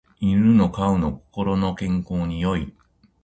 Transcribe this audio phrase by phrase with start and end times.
[0.19, 2.73] 犬を飼うの心の健康に良い